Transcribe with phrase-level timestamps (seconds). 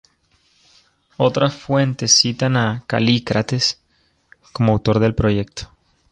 [1.17, 3.79] Otras fuentes citan a Calícrates
[4.51, 5.69] como autor del proyecto.